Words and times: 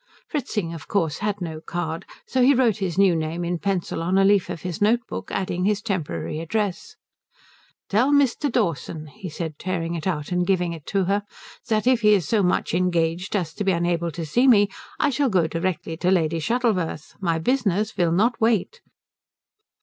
Fritzing, 0.27 0.73
of 0.73 0.87
course, 0.87 1.19
had 1.19 1.41
no 1.41 1.61
card, 1.63 2.07
so 2.25 2.41
he 2.41 2.55
wrote 2.55 2.77
his 2.77 2.97
new 2.97 3.15
name 3.15 3.45
in 3.45 3.59
pencil 3.59 4.01
on 4.01 4.17
a 4.17 4.25
leaf 4.25 4.49
of 4.49 4.63
his 4.63 4.81
notebook, 4.81 5.29
adding 5.31 5.63
his 5.63 5.79
temporary 5.79 6.39
address. 6.39 6.95
"Tell 7.87 8.11
Mr. 8.11 8.51
Dawson," 8.51 9.05
he 9.05 9.29
said, 9.29 9.59
tearing 9.59 9.93
it 9.93 10.07
out 10.07 10.31
and 10.31 10.47
giving 10.47 10.73
it 10.73 10.87
to 10.87 11.03
her, 11.03 11.21
"that 11.67 11.85
if 11.85 12.01
he 12.01 12.15
is 12.15 12.27
so 12.27 12.41
much 12.41 12.73
engaged 12.73 13.35
as 13.35 13.53
to 13.53 13.63
be 13.63 13.73
unable 13.73 14.09
to 14.09 14.25
see 14.25 14.47
me 14.47 14.69
I 14.99 15.11
shall 15.11 15.29
go 15.29 15.45
direct 15.45 15.83
to 15.83 16.09
Lady 16.09 16.39
Shuttleworth. 16.39 17.15
My 17.21 17.37
business 17.37 17.95
will 17.95 18.11
not 18.11 18.41
wait." 18.41 18.81